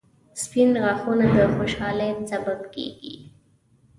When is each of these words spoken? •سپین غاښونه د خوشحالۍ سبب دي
•سپین 0.43 0.69
غاښونه 0.83 1.25
د 1.35 1.39
خوشحالۍ 1.55 2.11
سبب 2.29 2.59
دي 2.73 2.87